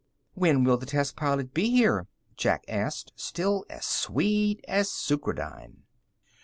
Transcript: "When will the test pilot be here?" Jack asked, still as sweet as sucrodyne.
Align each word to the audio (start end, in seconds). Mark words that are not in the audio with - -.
"When 0.33 0.63
will 0.63 0.77
the 0.77 0.87
test 0.87 1.15
pilot 1.15 1.53
be 1.53 1.69
here?" 1.69 2.07
Jack 2.35 2.63
asked, 2.67 3.13
still 3.15 3.65
as 3.69 3.85
sweet 3.85 4.65
as 4.67 4.89
sucrodyne. 4.89 5.83